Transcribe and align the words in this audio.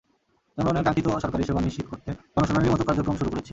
জনগণের 0.57 0.83
কাঙ্ক্ষিত 0.85 1.07
সরকারি 1.23 1.43
সেবা 1.43 1.61
নিশ্চিত 1.61 1.85
করতে 1.91 2.09
গণশুনানির 2.35 2.71
মতো 2.73 2.83
কার্যক্রম 2.87 3.15
শুরু 3.19 3.29
করেছি। 3.31 3.49